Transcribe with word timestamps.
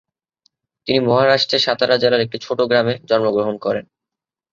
তিনি 0.87 0.99
মহারাষ্ট্রের 1.07 1.65
সাতারা 1.65 1.95
জেলার 1.97 2.23
একটি 2.25 2.37
ছোট 2.37 2.59
গ্রামে 2.61 2.93
জন্মগ্রহণ 3.09 3.55
করেন। 3.57 3.85